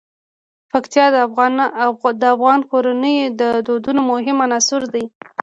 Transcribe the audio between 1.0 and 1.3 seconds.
د